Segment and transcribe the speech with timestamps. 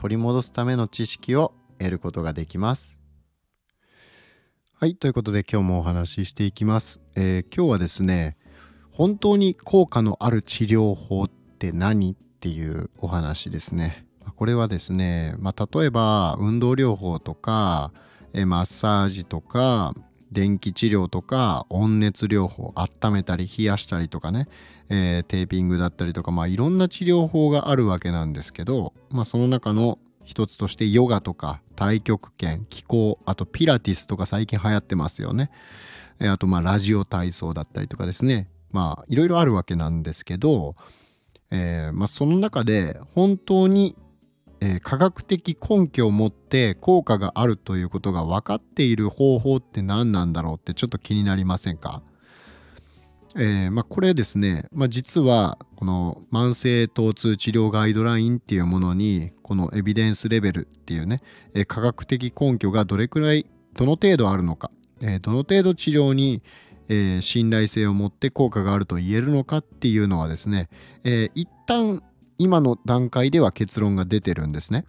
[0.00, 2.98] 取り戻すための知識を得ることができます
[4.80, 7.02] はい、ということで今日もお話ししていきます。
[7.14, 8.38] えー、今日はですね、
[8.90, 14.06] 本当に効果のある治療法って何っていうお話ですね。
[14.36, 17.92] これはですね、まあ、例えば運動療法とか、
[18.32, 19.92] えマッサージとか、
[20.32, 24.48] 電気治療とか温熱療法温めたり冷やしたりとかね、
[24.88, 35.50] えー、テーピングだったりとかまあいろんな治療法があるわけなんですけど、まあ、その中の一つとしてヨガとか太極拳気功あとピラティスとか最近流行ってますよね。
[36.20, 40.76] あとまあラジオ体操だったりとかですねまあいろいろあるわけなんですけど、
[41.50, 43.96] えー、まあ、その中で本当に、
[44.60, 52.02] えー、科学的根拠を持って効果があるということが分かっている方法って何なんだろうってちょっと気になりませんか？
[53.36, 61.20] えー、まあ、これですね、まあ、実はこの慢性疼痛治療ガイドラインっていうものにこのエビデンスレベルっていうね、
[61.54, 66.42] えー、科学的根拠がどれくらいどの程度あるのか、え、どの程度治療に、
[66.88, 70.68] え信頼性を持って効果があると言えるのかっていうのはですね、
[71.04, 72.02] え一旦
[72.40, 74.86] 今の段階では結論が出てるんですね。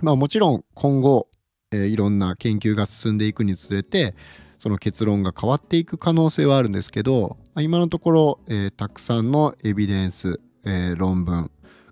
[0.00, 1.28] まあもちろん今後、
[1.72, 4.14] えいろんな研究が進んでいくにつれて
[4.58, 11.50] その結論が変わっていく可能性はあるんですけどま今のところ、えー、たくさんのエビデンス、えー、論文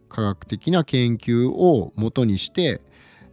[0.08, 2.80] 科学的な研究をもとにして、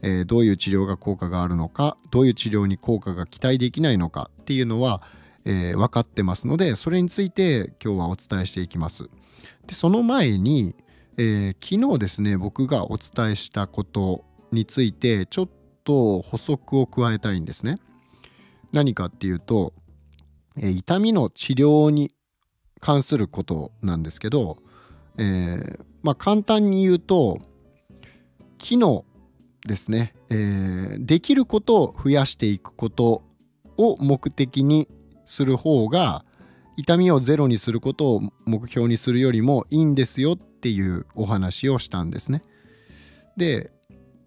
[0.02, 5.02] え、どういう治療が効果があるのかどういう治療に効果が期待できないのかっていうのは、
[5.45, 9.09] え、分かってますのでそれについて今日はお伝えしていきます。
[9.68, 10.75] でその前に、
[11.18, 15.50] えー、昨日ですね僕がお伝えしたことについてちょっ
[15.84, 17.78] と補足を加えたいんですね。
[18.74, 19.74] 何かっていうと、
[20.58, 22.14] え痛みの治療に
[22.80, 24.58] 関することなんですけど、
[25.18, 27.40] えー、まあ簡単に言うと
[28.58, 29.06] 機能
[29.66, 33.24] ですね、えー、できることを増やしていくこと
[33.78, 34.88] を目的に
[35.26, 36.26] する方が
[36.78, 42.44] 痛みをゼロにすることを目標にするよりもいいんですよっていうお話をしたんですね。
[43.38, 43.72] で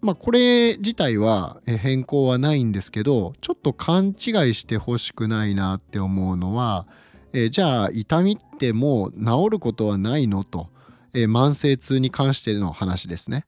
[0.01, 4.13] まあこれ自体は変更はないんですけどちょっと勘違い
[4.53, 6.87] してほしくないなって思うのは、
[7.33, 10.69] えー、じゃあ痛みってもう治ることはないのと、
[11.13, 13.45] えー、慢性痛に関しての話ですね。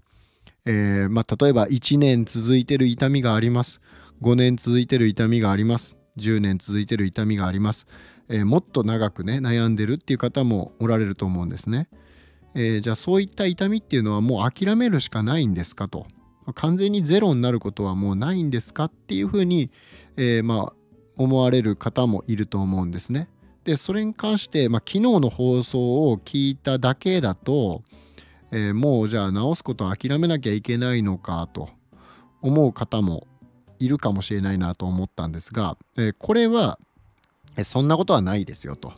[0.65, 3.81] えー、まあ、例えば1年続いてる痛みがあります
[4.21, 7.87] 5年続いてる痛みがあります10年続いてる痛みがあります、
[8.31, 11.89] えもっと長くね悩んでるっていう方もおられると思うんですね。
[12.55, 16.07] えじゃあそういった痛みっていうのはもう諦めるしかないんですかと。
[16.55, 19.69] 完全にゼロになることはもうないんですかっていうふうに、
[20.17, 20.73] えー、まあ
[21.15, 23.29] 思われる方もいると思うんですね。
[23.63, 27.83] でそれに関して、まあ、昨日の放送を聞いただけだと、
[28.51, 31.69] えー、もうじゃあ直すことを諦めなきゃいけないのかと
[32.41, 33.27] 思う方も
[33.77, 36.79] いるかもしれないなと思ったんですが、えー、これは、
[37.63, 38.93] そんなことはないですよと、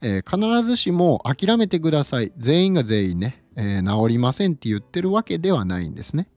[0.00, 6.28] え必ずしも諦めてください全員が全員ね、え治りませんって言ってるわけではないんですね。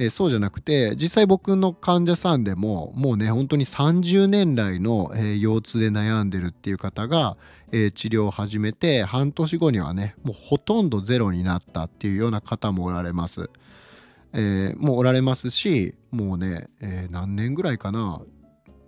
[0.00, 7.36] えー、そうじゃなくて実際僕の患者さんでももうね本当に30年来の、え、腰痛で悩んでるっていう方が、
[7.70, 13.50] え、治療を始めて半年後にはねもうほとんどゼロになったっていうような方もおられます。
[14.32, 18.22] えもうおられますしもうね、え何年ぐらいかな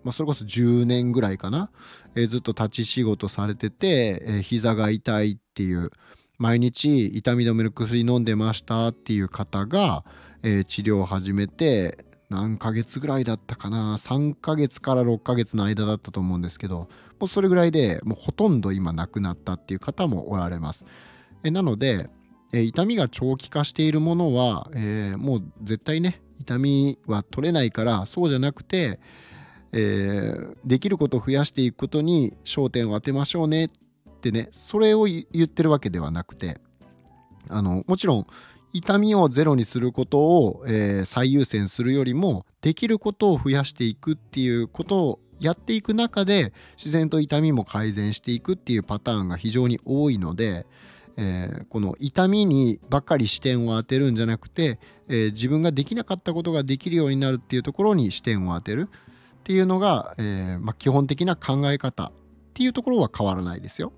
[0.04, 1.70] まあ、それこそ10年ぐらいかな、
[2.14, 5.90] えー、ずっと立ち仕事されてて、えー、膝が痛いっていう。
[6.38, 10.04] 毎日痛み止めの薬飲んでましたっていう方が、
[10.42, 13.94] えー、治療を始めて何ヶ月ぐらいだったかな。
[13.94, 16.88] 3ヶ月から6ヶ月の間だったと思うんですけど
[17.20, 20.84] もうそれぐらいでもうほとんど今亡くなったっていう方もおられます。
[21.44, 22.10] えなので、
[22.52, 28.98] え痛みが長期化しているものは、え、もう絶対ね痛みは取れないからそうじゃなくて、
[29.72, 33.68] えー、できることを増やしていくことに焦点を当てましょうねっ
[34.20, 36.58] てねそれを言ってるわけではなくて
[37.48, 38.26] あのもちろん
[38.72, 50.66] 痛みをゼロにすることを、えー、最優先するよりもできることを増やしていくっていうことをやっていく中で自然と痛みも改善していくっていうパターンが非常に多いので、
[51.16, 54.78] えー、この痛みにばっかり視点を当てるんじゃなくて、
[55.08, 58.88] えー、自分ができなかったことができるようになるっていうところに視点を当てる。
[59.42, 62.12] っていうのが、えー、まあ、基本的な考え方っ
[62.54, 63.92] ていうところは変わらないですよ。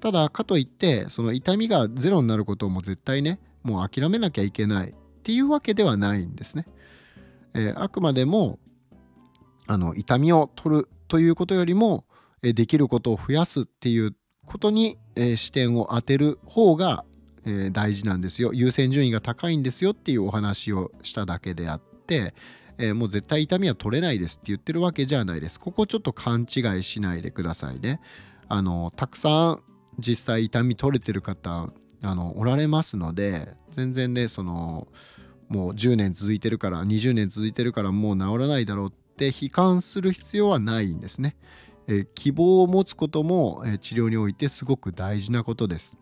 [0.00, 6.66] ただかといってその痛みがゼロになることも絶対ねもう諦めなきゃいけないっていうわけではないんですね。
[7.54, 8.58] えあくまでも
[9.68, 12.04] あの痛みを取るということよりも、
[12.42, 14.14] えできることを増やすっていう
[14.44, 17.04] ことに、え視点を当てる方が、
[17.44, 22.34] え大事なんですよ優先順位が高いんですよっていうお話をしただけであって、
[22.78, 28.00] えもう絶対痛みは取れないですって言ってるわけじゃないですここちょっと勘違いしないでくださいね
[28.48, 29.62] あのたくさん
[29.98, 31.68] 実際痛み取れてる方
[32.02, 34.88] あのおられますので全然ねその
[35.48, 41.36] もう10年続いてるから20年続いてるからもう治らないだろうって悲観する必要はないんですね。
[41.88, 45.96] えー、希望を持つことも、えー、治療においてすごく大事なことです。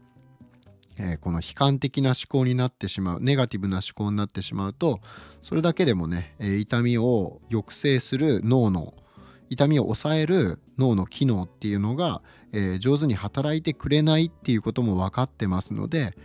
[0.98, 5.00] えー、この悲観的な思考になってしまうネガティブな思考になってしまうと
[5.40, 8.94] それだけでもね、え痛みを抑制する脳の
[9.50, 16.16] 痛みを抑える脳の機能っていうのが、え上手に働いてくれないっていうことも分かってますので、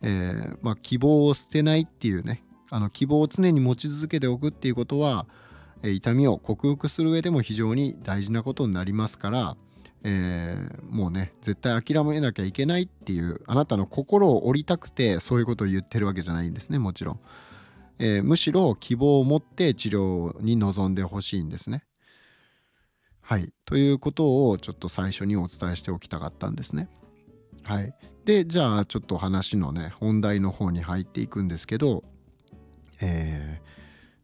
[0.00, 0.32] え
[0.62, 5.26] まあ、希望を捨てないっていうねあの希望を常に持ち続けておくっていうことは
[5.82, 9.56] 痛みを克服する上でも非常に大事なことになりますから、
[10.04, 17.20] えー、もうね絶対諦めなきゃいけないっていうあなたの心を折りたくてそういうことを言ってるわけじゃないんですねもちろん、
[17.98, 21.84] えー、むしろ希望を持って治療に臨んでほしいんですね。
[23.20, 23.52] はい。
[23.66, 26.88] ということをちょっと最初にお伝えしておきたかったんですね。
[27.64, 27.92] はい。
[28.24, 32.02] でじゃあちょっと話のね本題の方に入っていくんですけど
[33.02, 33.78] えー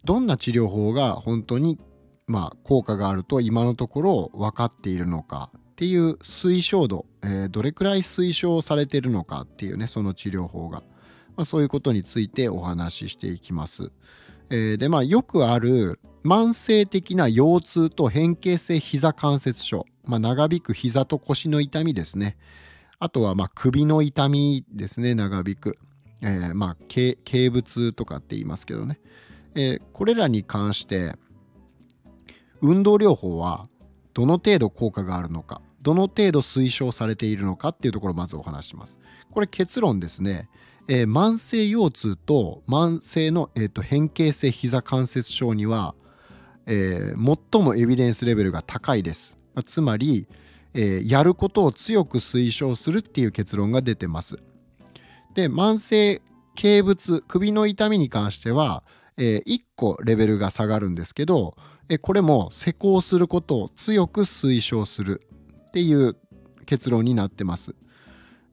[0.04, 1.78] どんな治療法が本当に
[2.26, 10.84] まあ効果があると今のところ分かっているのかっていう推奨度、えー、どれくらい推奨されてるのかっていうねその治療法が、
[11.36, 13.90] まあ、そういうことについてお話ししていきます。
[14.50, 22.36] えー、でまあよくある慢性的な腰痛と変形性膝関節症、まあ、長引く膝と腰の痛みですね。
[23.00, 25.76] あとはまあ首の痛みですね長引く、
[26.22, 29.00] えー、まあ頸部痛とかって言いますけどね、
[29.56, 31.16] えー、これらに関して
[32.60, 33.66] 運動療法は
[34.14, 38.98] どの程度効果があるのかどの程度推奨されているのかっていうところをまずお話します。
[39.30, 40.48] これ結論ですね、
[40.88, 45.94] えー、慢性腰痛と慢性の、えーと、変形性膝関節症には、
[46.64, 49.36] えー、最もエビデンスレベルが高いです。
[49.66, 50.26] つまり、
[50.72, 54.38] えー、やることを強く推奨するっていう結論が出てます。
[55.34, 56.22] で慢性
[56.54, 58.84] 頸物首の痛みに関しては
[59.16, 61.56] えー、1個レベルが下がるんですけど、
[61.88, 65.20] えこれも施工することを強く推奨する
[65.68, 66.16] っていう
[66.66, 67.74] 結論になってます。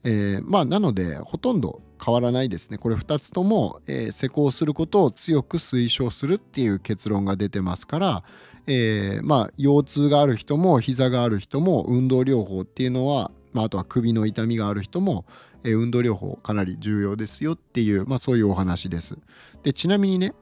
[0.04, 2.78] えー、まあなのでほとんど変わらないですね。
[2.78, 8.24] これ2つとも、えー、施工することを強く推奨するっていう結論が出てますから、
[8.68, 15.26] えー、まあ腰痛がある人も膝がある人も運動療法っていうのは、まあ、あとは首の痛みがある人も、
[15.64, 19.18] え、運動療法かなり重要ですよっていう、まあ、そういうお話です。
[19.62, 20.34] でちなみにね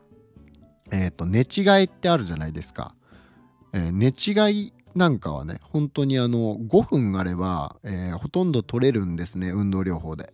[0.91, 2.95] えっ、ー、と寝違いってあるじゃないですか、
[3.73, 10.33] えー、寝違いなんかはね本当にあの5分あれば、えー、ほとんど取れるんですね運動療法で。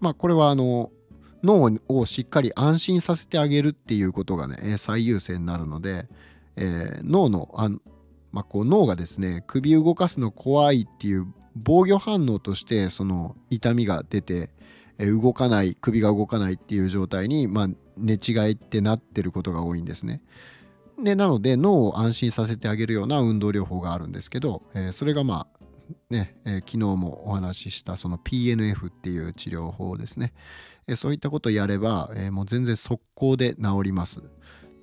[0.00, 0.90] まあこれはあの
[1.44, 6.06] 脳をしっかり安心させてあげるっていうことがね最優先になるので、
[6.56, 7.68] え、脳のあ、
[8.30, 14.50] まあ、こう脳がですね首動かすの怖いっていう防御反応としてその痛みが出て
[14.98, 20.22] 動かない首が動かないっていう状態に、まあ、寝違いってなってることが多いんですね。
[21.02, 25.64] でなので脳を安心させてあげるような運動療法があるんですけど、えー、それがまあ
[26.10, 30.32] ね、えー、昨日もお話ししたその PNF っていう治療法ですね、
[30.86, 34.22] えー、そういったことをやれば、えもう全然速攻で治ります。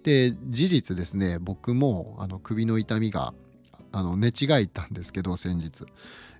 [0.03, 3.33] で事実ですね僕もあの首の痛みが
[3.91, 5.85] あの寝違えたんですけど先日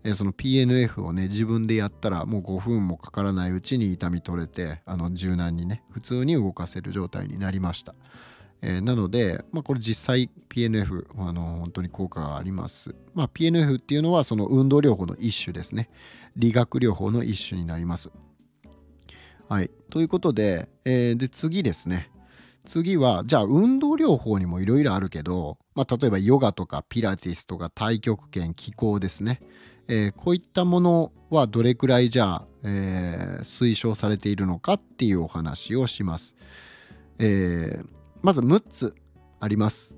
[0.04, 7.96] えその PNF をね自分でやったらもう5分もかからないうちに痛み取れてあの柔軟にね普通に動かせる状態になりました。
[8.62, 12.96] えー、なので、まあ、これ実際 PNF あの本当に効果があります。
[13.14, 15.90] まあ、PNF っていうのはその運動療法の一種ですね。
[16.36, 18.10] 理学療法の一種になります。
[19.48, 19.72] はい。
[19.90, 22.12] ということで、えー、で次ですね。
[22.66, 29.40] 次はじゃあ運動療法にもいろいろあるけど、まあ、例えばヨガとかピラティスとか太極拳気功ですね、
[29.90, 36.36] えー、こういったものはどれくらいじゃあ、えー、推奨されているのかっていうお話をします。
[37.18, 37.86] えー、
[38.22, 38.96] まず6つ
[39.40, 39.98] あります。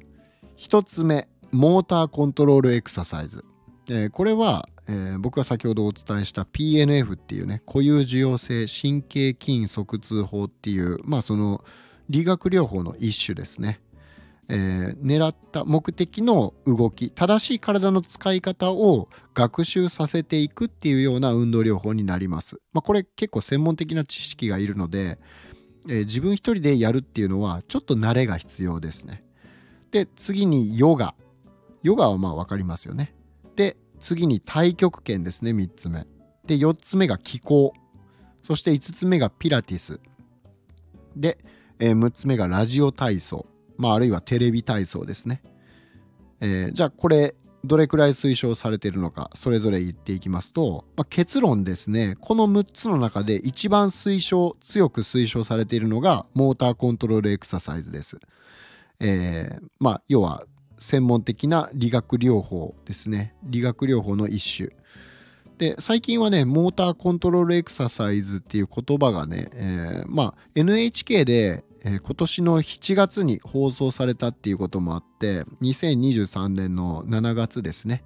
[0.58, 3.44] 1つ目モーターコントロールエクササイズ。
[3.90, 11.66] えこれは、え、僕が先ほどお伝えした PNF っていうね固有受容性神経筋側痛法っていうまあその
[12.10, 13.82] 理学療法の一種ですね。
[14.50, 22.60] えー、狙った目的の動き正しい体の使い方を学習させていくっていうような運動療法になります。
[22.74, 25.20] まあ、これ結構専門的な知識がいるので、
[25.88, 29.24] えー、自分一人でやるっていうのはちょっと慣れが必要ですね。
[29.92, 31.16] で次にヨガ。
[31.84, 33.16] ヨガはまあ分かりますよね。
[33.56, 36.06] で次に太極拳ですね3つ目。
[36.46, 37.74] で4つ目が気功。
[38.42, 40.00] そして5つ目がピラティス。
[41.16, 41.38] で、
[41.80, 43.46] えー、6つ目がラジオ体操。
[43.82, 45.42] まあ、あるいはテレビ体操ですね。
[46.40, 58.20] えー、じゃあこれどれくらい推奨されているのかそれぞれ言っていきますと、まあ、結論ですねこの6つの中で一番推奨強く推奨されているのがモーターコントロールエクササイズです。
[59.00, 60.44] えー、まあ要は
[60.80, 64.70] 専門的な理学療法ですね理学療法の一種
[65.58, 78.04] で最近はねモーターコントロールエクササイズっていう言葉がね、えー、まあ NHK でえー、今年の7月に放送されたっていうこともあって2023年の7月ですね、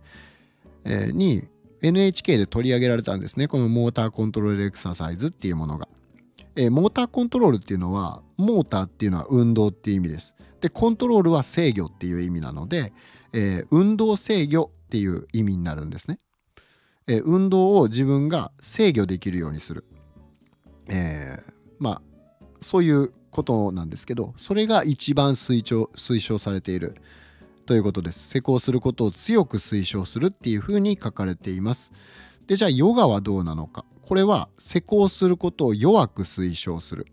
[0.86, 1.44] えー、に
[1.82, 3.48] NHK で取り上げられたんですね。
[3.48, 5.88] このモーターコントロールエクササイズっていうものが、
[6.56, 10.36] えー、モーターコントロールっていうのはモーターっていうのは運動っていう意味です。
[10.62, 12.94] でコントロールは制御っていう意味なので、
[13.34, 16.18] え運動制御っていう意味になるんですね、
[17.08, 19.84] え運動を自分が制御できるようにする、
[20.88, 21.38] え
[21.78, 22.02] まあ
[22.66, 26.96] そういうことなんですけどそれが一番推奨推奨されている
[27.68, 28.28] ということです。
[28.30, 31.92] 施工することを強く推奨するっていうふうに書かれています。
[32.48, 33.86] でじゃあヨガはどうなのか。
[34.02, 37.06] これは施工することを弱く推奨する。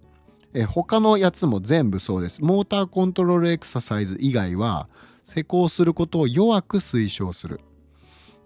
[0.54, 2.42] え他のやつも全部そうです。
[2.42, 4.88] モーターコントロールエクササイズ以外は
[5.24, 7.60] 施工することを弱く推奨する。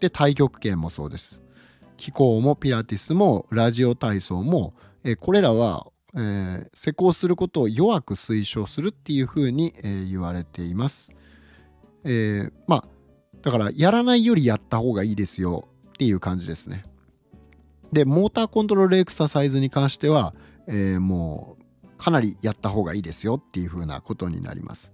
[0.01, 1.43] で太極拳もそうです。
[1.97, 5.87] 気功もピラティスもラジオ体操もえこれらは
[6.17, 11.13] えー、施工することを弱く推奨するっていうふうに、えー、言われています。
[12.05, 12.85] えー、まあ
[13.43, 16.85] だからやらないよりやった方がいいですよっていう感じですね。
[17.93, 20.35] でモーターコントロールエクササイズに関しては、
[20.67, 24.93] え、もうかなりやった方がいいですよっていうふうなことになります。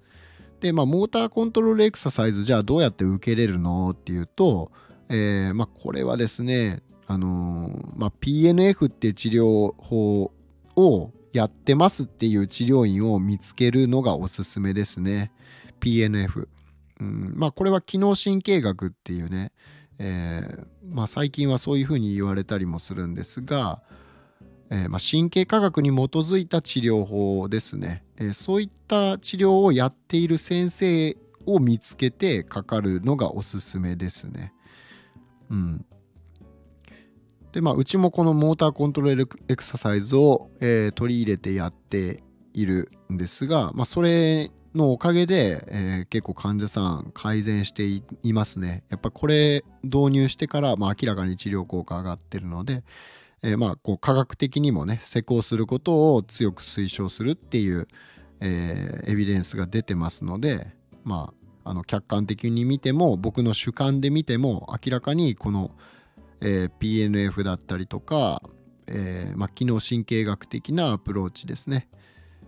[0.61, 4.73] でまあモーターコントロールエクササイズじゃあどうやって受けれるのっていうと、
[5.09, 10.33] え、まあこれはですねあのー、まあ、PNF って治療法
[10.77, 15.33] をやってますっていう治療院を見つけるのがおすすめですね。
[15.81, 16.49] PNF。
[17.01, 19.53] うん、まあこれは機能神経学っていうね、
[19.99, 23.83] えー、まあ、最近はそういうふうに言われたりもするんですが、
[24.71, 34.53] えー、まあ、神経科学に基づいた治療法ですね、えー、そういった治療をやっている先生を見つけてかかるのがおすすめですね。
[35.51, 35.85] うん、
[37.53, 42.23] でまあうちもこのモーターコントロールエクササイズを、えー、取り入れてやって
[42.55, 47.85] いるんですが、まあ、それのおかげで、えー、結構患者さん改善して
[48.23, 48.85] いますね。
[48.89, 52.83] やっぱこれ導入してから、まあ、明らかに治療効果上がってるので、
[53.43, 57.87] えー、まあこう科学的にもね施工することを強く推奨するっていう、
[58.41, 60.69] えー、エビデンスが出てますので
[61.05, 61.33] ま
[61.65, 65.71] ああの客観的に見ても僕の主観で見ても明らかにこの
[66.45, 68.43] えー、PNF だったりとか、
[68.89, 71.89] えーまあ、機能神経学的なアプローチですね、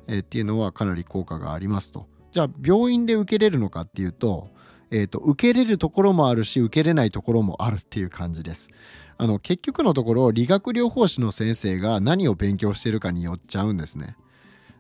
[0.09, 2.09] えー、っていうのはかなり効果がありますと。
[2.33, 4.51] じゃあ病院で受けれるのかっていうと,、
[4.91, 8.69] えーと、受けれるところもあるし受けれないところもあるっていう感じです。
[9.17, 14.17] あの結局のところ理学療法士の先生が何を勉強してるかによっちゃうんですね。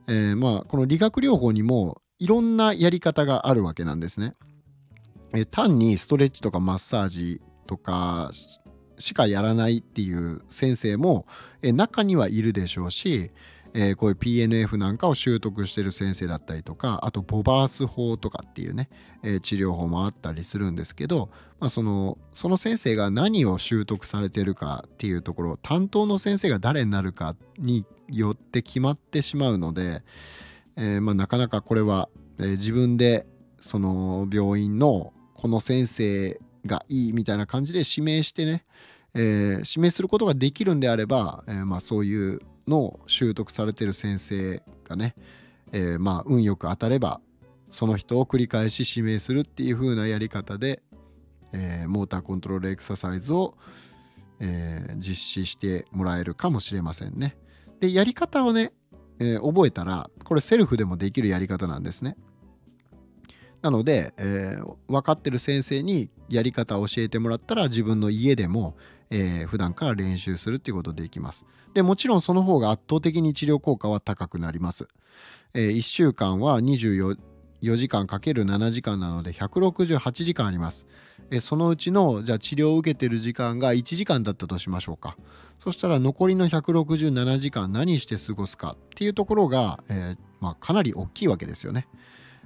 [0.09, 4.35] えー、まあこの理学療法にもいろんなやり方があるわけなんですね。
[5.33, 8.33] えー、単にストレッチとかマッサージとか
[8.99, 11.27] しかやらないっていう先生も、
[11.63, 13.31] え中にはいるでしょうし、
[13.75, 18.89] え、こういう PNF なんかを習得してる先生だったりとかあとボバース法とかっていうね、
[19.25, 30.03] え、治療法もあったりするんですけど、まあ、そのその先生が何を習得されてるかっていうところ担当の先生が誰になるかによって決まってしまうので、
[30.77, 32.09] え、まあ、なかなかこれは、
[32.39, 33.27] え自分で
[33.61, 38.65] その病院のこの先生がいいみたいな感じで指名してね、
[39.15, 45.15] えー、指名することができるんであれば、えー、まあ、そういうのを習得されてる先生がね、
[45.73, 47.21] えー、まあ運よく当たれば
[47.75, 50.81] その人を繰り返し指名するっていう風なやり方で、
[51.53, 53.57] えモーターコントロールエクササイズを、
[54.39, 57.37] え実施してもらえるかもしれませんね。
[57.81, 58.73] でやり方をね、
[59.19, 62.17] え覚えたらこれセルフでもできるやり方なんですね。
[63.65, 68.77] なので、えー、分かってる先生にやり方を教えてもらったら自分の家でも、
[69.11, 71.47] えー、普段から練習するっていうことでいきます。
[71.73, 74.87] でもちろんその方が圧倒的に治療効果は高くなります。
[75.55, 77.17] えー、1週間は24
[77.63, 80.87] 4時間 ×7 時間なので168時間あります。
[81.31, 85.17] えそのうちのじゃあ治療を受けてる時間が1時間だったとしましょうか。
[85.59, 91.89] そしたら残りの167時間何して過ごすかっていうところが、えー、まあ、かなり大きいわけですよね。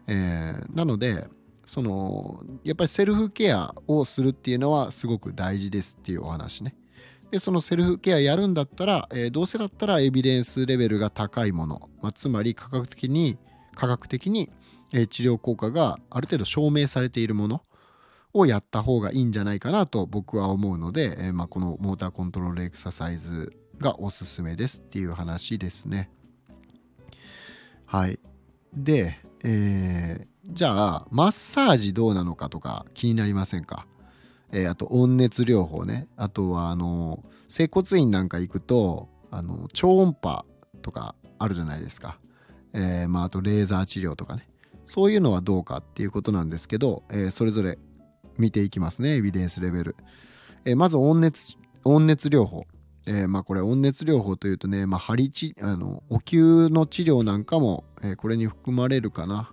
[0.09, 1.29] えー、なので
[1.65, 6.75] そのやっぱりセルフケアをするっていうのはすごく大事ですっていうお話ね。
[7.31, 13.37] でそのセルフケアやるんだったら、えー、どうせだったらエビデンスレベルが高いもの、まあ、つまり科学的に
[13.75, 14.51] 科学的に
[14.93, 17.63] え治療効果がある程度証明されているもの
[18.33, 26.11] をやった方がいいんじゃないかなと僕は思うので、えまあ、このモーターコントロールエクササイズがおすすめですっていう話ですね。
[27.87, 28.19] はい。
[28.75, 33.87] で、えー、じゃあマッサージどうなのかとか気になりませんか、
[34.53, 36.09] えー、あと温熱療法ね。
[36.17, 40.45] あとはあの整骨院なんか行くとあの超音波
[40.83, 42.19] とかあるじゃないですか、
[42.73, 44.49] えー、まあ、あとレーザー治療とかね。
[44.85, 47.79] そういうのはどうかっていうことなんですけど、え、それぞれ
[48.39, 49.97] 見ていきますねエビデンスレベル、
[50.65, 52.65] え、まず温熱温熱療法、
[53.09, 59.51] えー、まあこれ温熱療法というとね、まあ、針治あのお灸の治療なんかも、えこれに含まれるかな。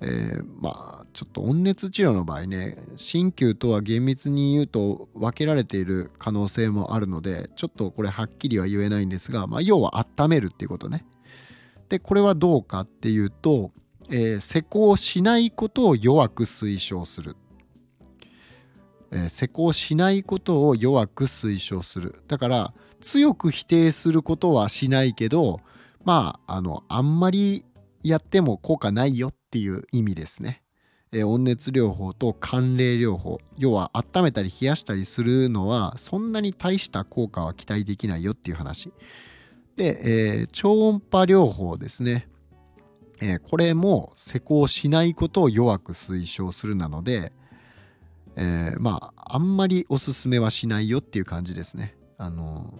[0.00, 11.04] えー、まあちょっと温熱治療の場合ね鍼灸とは厳密に言うと分けられている可能性もあるのでちょっとこれはっきりは言えないんですが、まあ、要は温めるっていうことね。
[11.88, 13.72] でこれはどうかっていうと
[14.10, 17.36] えー、施工しないことを弱く推奨する、
[19.10, 22.22] えー、施工しないことを弱く推奨する。
[22.28, 25.60] だから強く否定することはしないけど
[26.04, 27.64] まああのあんまり
[28.02, 30.60] やっても効果ないよっていう意味ですね、
[31.12, 33.38] えー、温熱療法と寒冷療法。
[33.56, 38.92] 要は温めたり冷やしたりするのはそんなに大した効果は期待できないよっていう話。
[39.76, 42.28] で、えー、超音波療法ですね。
[43.20, 47.32] えー、これも施工しないことを弱く推奨するなので、
[48.38, 51.96] えー、まああんまりおすすめはしないよっていう感じですね。
[52.16, 52.72] あの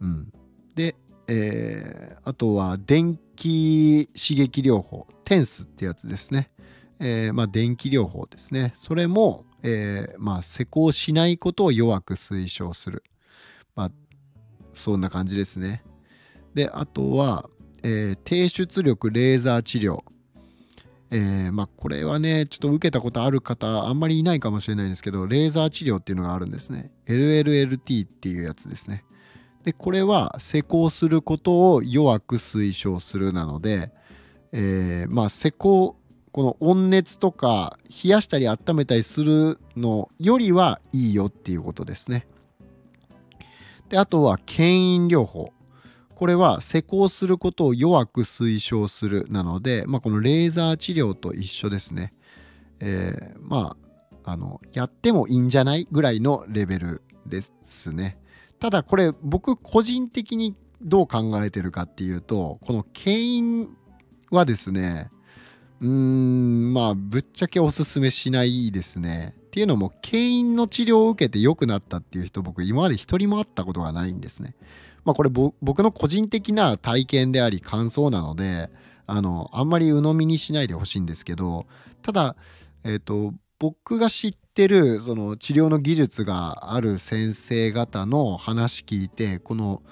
[0.00, 0.32] うん、
[0.74, 0.94] で、
[1.26, 6.50] えー、あとは電気刺激療法テンスってやつですね。
[7.00, 8.72] えー、まあ電気療法ですね。
[8.76, 13.02] それも、え、まあ施工しないことを弱く推奨する。
[13.74, 13.90] まあ
[14.72, 15.82] そんな感じですね。
[16.54, 17.50] であとは
[17.82, 20.02] え、低出力レーザー治療。
[21.12, 26.92] えー、まあこれはねちょっと受けたことある方あんまりいないかもしれないんですけどレーザー治療っていうのがあるんですね。
[27.06, 29.04] LLLT っていうやつですね。
[29.64, 33.92] でこれは施工することを弱く推奨するなので、
[34.52, 35.96] えー、まあ施工
[36.32, 42.26] この温熱とか冷やしたり温めたりするのよりはいいよっていうことですね。
[43.88, 45.52] であとは牽引療法。
[46.20, 52.12] これは施工することを弱く推奨するなので、まあ、このレーザー治療と一緒ですね。
[52.78, 53.74] えー、ま
[54.24, 58.18] ああのやってもいいんじゃないぐらいのレベルですね。
[58.58, 63.68] ただこれ僕個人的にどう考えてるかっていうとこの牽引
[64.30, 65.08] はですね
[65.80, 69.36] うーんまあぶっちゃけおすすめしないですね。
[69.38, 74.54] っていうのも牽引の治療を受けて良くなったっていう人僕今まで一人も会ったことがないんですね。
[75.04, 78.70] まあ、これ僕の個人的な体験であり感想なので
[79.06, 81.66] あのあんまり鵜呑みにしないでほしいんですけど
[82.02, 82.36] ただ、
[82.84, 89.82] えーと、僕が知ってるその治療の技術がある先生方の話聞いてこの、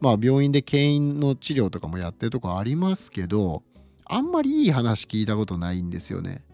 [0.00, 3.62] まあ、病院で牽引の治療とかもやってるとこありますけど
[4.04, 6.44] あんまりいい話聞いたことないんですよね。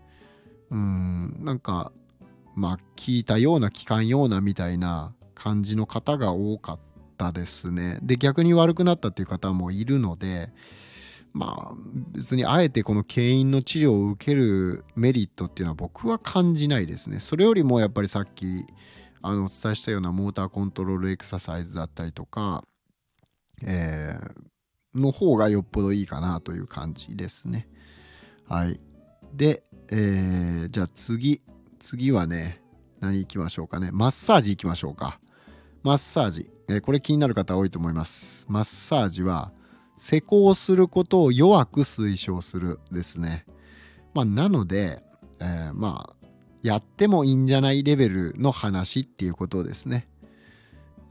[0.71, 1.92] うんなんか
[2.55, 6.79] まあ聞いたような聞かんようなみたいな感じの方が多かっ
[7.27, 7.99] ったですね。
[8.03, 10.51] で逆に悪くなったっていう方もいるので
[11.33, 11.75] まあ
[12.13, 17.19] 別にあえてこの牽引の治療を受けるメリットっていうのは僕は感じないですね。
[17.19, 18.65] それよりもやっぱりさっき
[19.21, 22.65] あのお伝えしたようなモーターコントロールエクササイズだったりとか、
[23.65, 27.69] えー、の方がよっぽどいいかなという感じですね。
[28.49, 28.81] はい。
[29.35, 31.43] で、えー、じゃあ次、
[31.79, 32.63] 次はね、
[33.01, 33.91] 何行きましょうかね。
[33.93, 35.21] マッサージ行きましょうか。
[35.83, 36.51] マッサージ。
[36.69, 38.47] えこれ気になる方多いと思います。
[38.49, 39.53] マッサージは
[39.97, 43.47] 施工することを弱く推奨するですね。
[44.14, 45.03] まあ、なので、
[45.41, 46.27] えー、まあ
[46.62, 50.09] やってもいいんじゃないレベルの話っていうことですね。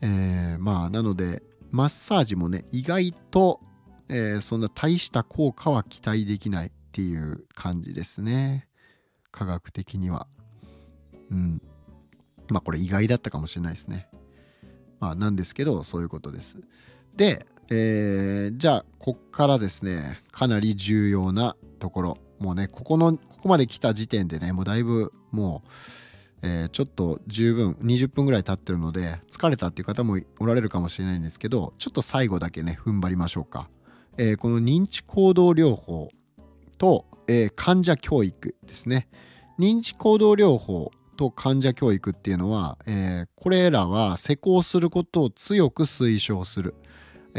[0.02, 3.62] えー、まあなのでマッサージもね意外と、
[4.10, 8.68] えー、そんな大した効果は期待できないっていう感じですね。
[9.32, 10.28] 科学的には
[11.32, 11.62] うん
[12.50, 14.10] まあこれ意外だったかもしれないですね
[15.00, 16.60] まあなんですけどそういうことです。
[17.16, 22.18] で、えー、じゃあこっからですねかなり重要なところ。
[22.40, 25.70] もうねここのここまで来た時点でねもうだいぶもう
[26.44, 33.70] えー、ちょっと十分20分ぐらい経ってるので疲れたっていう方もおられるかもしれないんですけどちょっと最後だけね踏ん張りましょうか、
[34.20, 36.10] えー、この認知行動療法
[36.78, 39.08] と、え、患者教育ですね。
[39.60, 46.76] 認知行動療法と患者教育っていうのは、えこれらは施工することを強く推奨する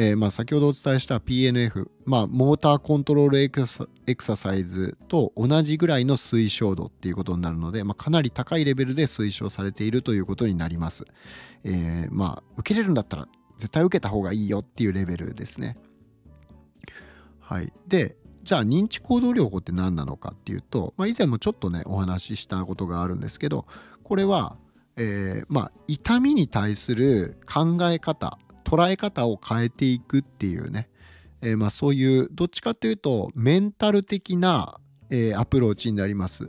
[0.00, 11.04] えー、まあ、先ほどお伝えした PNF、まあ、モーターコントロールエクササイズと同じぐらいの推奨度っていうことになるので、まあ、かなり高いレベルで推奨されているということになります。
[11.64, 15.76] えー、まあ、受けれるんだったら絶対受けた方がいいよっていうレベルですね。
[17.40, 17.72] はい。
[17.88, 18.16] で、
[18.48, 23.66] じゃあ認知行動療法って何なのかっていうと、まあ、以前もちょっとねお話ししたことがあるんですけど
[24.02, 24.56] これは、
[24.96, 30.88] えー、まあ、痛みに対する考え方捉え方を変えていくっていうね、
[31.42, 34.80] えー、まあそういうどっちかというとメンタル的な、
[35.10, 36.48] えー、アプローチになります。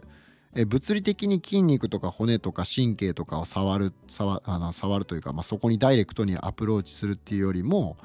[0.55, 7.97] え、物理的に筋肉とか骨とか神経とかを触る触あの触るというか、まあ、そこにダイレクトにアプローチするっていうよりも、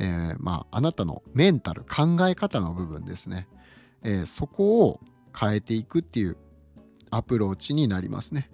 [0.00, 3.48] えー、まああなたのメンタル考え方の部分ですね、
[4.04, 5.00] えー、そこを
[5.38, 6.36] 変えていくっていう
[7.10, 8.48] アプローチになりますね。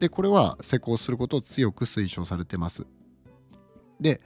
[0.00, 2.86] でこれは施工することを強く推奨されてます。
[4.00, 4.22] で、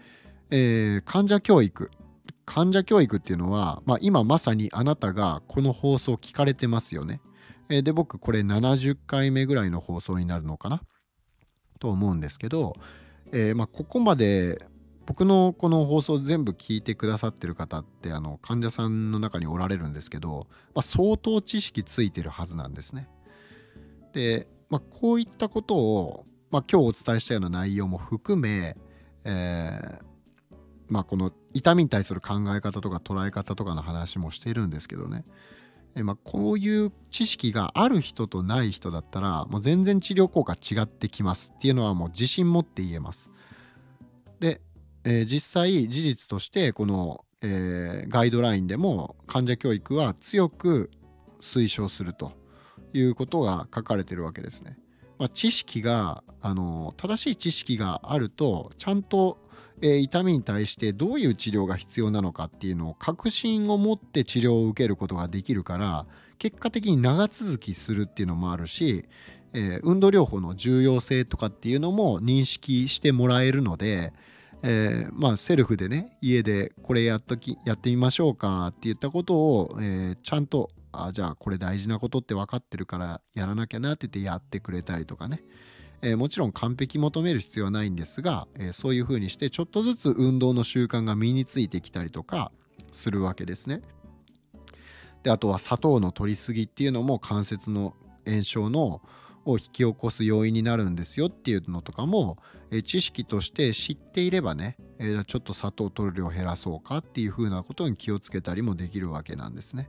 [0.51, 1.91] えー、患者教育
[2.45, 7.21] 患者教育っていうのは、まあ、今まさにあなたがこの放送を聞かれてますよね。
[7.69, 10.81] え、で僕これ70回目ぐらいの放送になるのかな？
[11.81, 12.75] と思うんですけど、
[13.33, 14.65] えー、まあ、ここまで
[15.07, 23.09] 僕のこの放送全部聞いてくださってる方ってあの患者さんの中におられるんですけど、まあ、相当知識ついてるはずなんですね。
[24.13, 28.77] で、まあ、こういったことを、まあ、今日お伝えしたような内容も含め
[29.29, 30.55] えー、
[30.89, 35.25] まあこの痛みに対する考え方とか捉え方とかの話もしてるんですけどね、
[35.97, 43.33] えー、ま、こういう知識がある人とない人だったらもう全然治療効果違ってきますっていうのはもう自信持って言えます。
[45.09, 50.91] えー、実際事実としてこの、えー、ガイドラインでも患者教育は強く
[51.41, 52.33] 推奨すると
[52.93, 54.77] いうことが書かれてるわけですね。
[55.19, 59.39] まあ、知識があの正しい知識があるとちゃんと、
[59.81, 66.07] えー、痛みに対してどういう治療が必要なのかっていうのを確信を持って治療を受けることができるから
[66.39, 69.09] 結果的に長続きするっていうのもあるし、
[69.55, 74.13] えー、運動療法の重要性とかっていうのも認識してもらえるので、
[74.69, 85.45] えー、まあセルフでね家でこれやっときやってみましょうかって言ったことを、えー、ちゃんとあじゃあこれ大事なことって分かってるからやらなきゃなって言ってやってくれたりとかね、
[86.03, 92.51] えー、もちろん完璧求める必要はないんですが、えー、そういうふうにしてちょっとずつ運動の習慣が身についてきたりとか
[92.91, 93.83] するわけですね。
[95.23, 97.95] であとは砂糖の取りすぎっていうのも関節の
[98.27, 99.01] 炎症の
[99.47, 102.37] を引き起こす要因になるんですよっていうのとかも、
[102.71, 109.89] えー、知識として知っていればね、えー、ちょっと砂糖取る量を減らそうかっていうふうなことに気をつけたりもできるわけなんですね。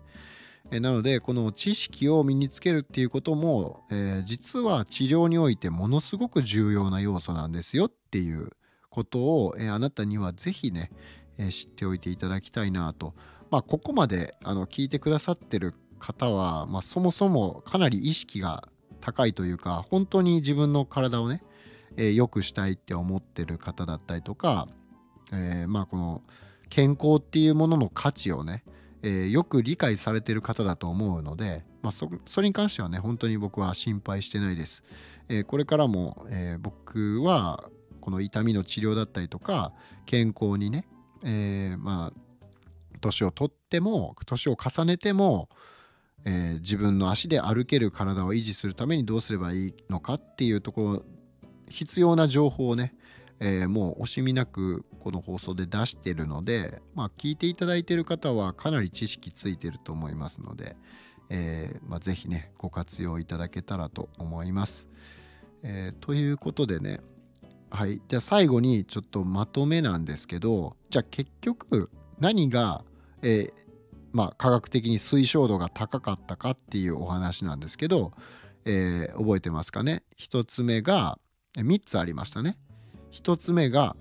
[0.70, 8.50] えなのでこの知識を身につけるっていうことも、えー、実は治療においてものすごく重要な要素なんですよっていう
[8.90, 10.92] ことを、えー、あなたには是非ね、
[11.38, 13.14] えー、知っておいていただきたいなと。
[13.50, 18.68] まあ、ここまであの聞いてくださってる方は、まあ、そもそもかなり意識が
[19.08, 21.42] 高いというか本当に自分の体をね、
[21.96, 24.68] えー、良くしたいって思ってる方だったりとか、
[25.32, 26.22] えー、まあこの
[26.70, 28.66] 健康っていうものの価値をね
[29.04, 34.84] えー、よく理解されてる方だと思うので、まあ、そそれに関してはね本当に僕は心配してないです。
[35.30, 37.70] えー、これからも、えー、僕は
[38.02, 39.72] この痛みの治療だったりとか
[40.06, 40.88] 健康にね、
[41.24, 42.20] えまあ
[43.02, 45.50] 年を取っても年を重ねても、
[46.30, 51.06] え自分の足で歩ける体を維持するためにどうすればいいのかっていうところ
[51.70, 52.94] 必要な情報をね
[53.40, 60.76] えー、もう惜しみなくこの放送で出してるので、まあ、聞いていただいてる方はかなり知識ついてると思いますので、
[61.30, 64.90] えーまあ、ぜひねご活用いただけたらと思います。
[65.64, 67.00] えー、ということでね
[67.70, 72.84] はいじゃあ最後にちょっとまとめなんですけどじゃあ結局何が、
[73.22, 73.67] えー、
[74.18, 78.14] まあ、科学的に推奨度が高かったかっていうお話なんですけど、
[78.66, 81.20] えー、覚えてますかね？1つ目が
[81.56, 82.58] 3つありましたね。
[83.12, 83.96] 1つ目が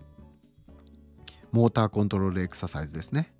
[1.53, 3.31] モーターコントロールエクササイズですね。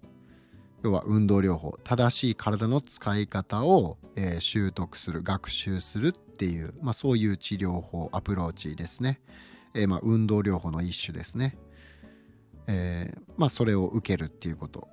[0.83, 1.79] 要は運動療法。
[1.83, 9.23] 正しい体の使い方を、えー、習得する学習するっていう、まあ、そういう治療法アプローチですね、
[9.73, 11.57] えー、まあ、運動療法の一種ですね、
[12.67, 14.89] え、まあ、それを受けるっていうこと。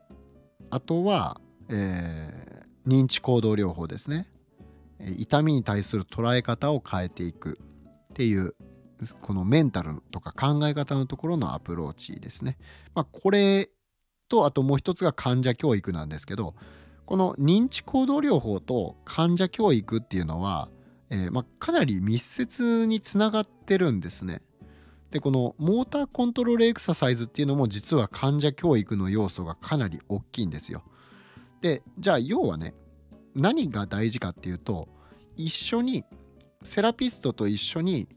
[0.69, 1.41] あとは、
[1.73, 4.27] え認知行動療法ですね
[5.17, 7.59] 痛みに対する捉え方を変えていく
[8.11, 8.55] っていう
[9.21, 12.57] このメンタルとか考え方のところのアプローチですね。
[12.95, 13.69] まあ、これ
[14.29, 16.55] とあともう一つが患者教育なんですけど
[17.05, 20.69] この認知行動療法と患者教育っていうのは、
[21.09, 24.41] えー、まあ、かなり密接につながってるんですね。
[25.11, 30.83] でこのモーターコントロールエクササイズっていうのも実は患者教育の要素がかなり大きいんですよ。
[31.63, 32.75] でじゃあ要はね
[33.33, 34.89] 何が大事かっていうと
[35.37, 36.03] 一緒に
[36.61, 38.09] セラピストと一緒に、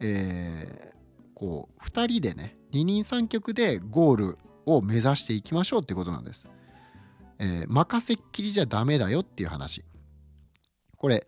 [0.00, 6.50] えー、こう2人でね二人三脚でゴールを目指していきましょうってことなんです。
[7.38, 9.84] えー、任せっきりじゃダメだよっていう話。
[10.96, 11.26] これ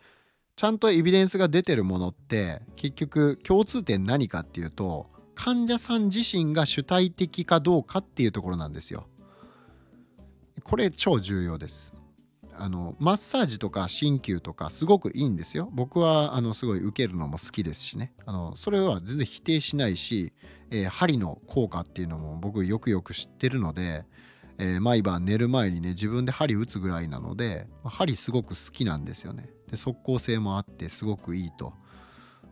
[0.56, 9.06] ちゃんとエビデンスが出てるものって結局共通点何かっていうと患者さん自身が主体的かどうかっていうところなんですよ。
[10.68, 11.96] これ超重要です。
[12.60, 15.70] あのマッサージとか鍼灸とかすごくいいんですよ。
[15.72, 18.12] 僕はあのすごい受けるのも好きですしね。
[18.26, 20.34] あのそれは全然否定しないし、
[20.70, 24.04] えー、針の効果っていうのも僕よくよく知ってるので、
[24.58, 29.48] えー、毎晩寝る前にね自分で針打つぐらいなので針すごく好きなんですよね。
[29.70, 31.72] で即効性もあってすごくいいと。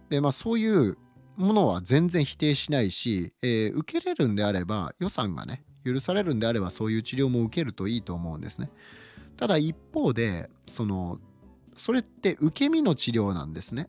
[0.08, 0.96] でまあそういう
[1.36, 8.70] ものは全然否定しないし、えー、受けれるんであれば予算がね許されるんであればそういう治療も受けるといいと思うんですね。
[9.36, 11.18] ただ一方でその
[11.76, 13.88] それって受け身の治療なんですね。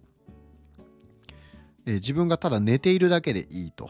[1.86, 3.90] えー、自分がただ寝ているだけでいいと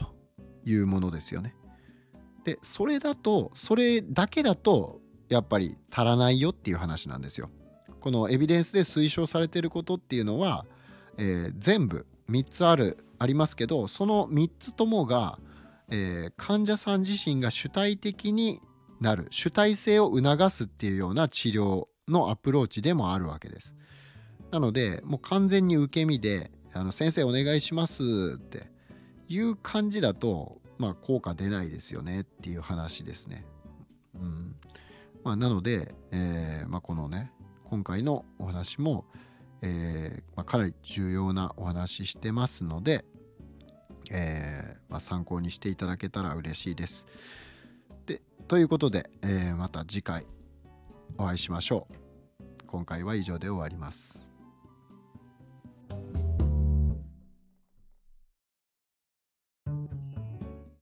[0.65, 1.55] いうものですよね。
[2.43, 7.49] でそれだとそれだけだとやっぱり足らないよっていう話なんですよ。
[7.99, 10.65] このエビデンスで推奨されていることっていうのは、
[11.17, 15.39] えー、全部3つあるありますけどその3つともが、
[15.89, 18.59] えー、患者さん自身が主体的に
[18.99, 23.75] なる主体性を促すっていうような治療のアプローチでもあるわけです。
[24.51, 28.71] なのでもう完全に受け身で「あの先生お願いします」って
[29.27, 33.45] いう感じだと、まあ、効果出ないですよねっていう話ですね。
[34.15, 34.55] うん
[35.23, 37.31] まあ、なので、えーまあ、このね
[37.65, 39.05] 今回のお話も、
[39.61, 43.03] えーまあ、かなり重要なお話してますので、
[44.11, 47.05] えー、まあ、参考にしていただけたら嬉しいです。
[48.05, 50.25] でということで、えー、また次回
[51.17, 51.93] お会いしましょう。
[52.67, 54.27] 今回は以上で終わります。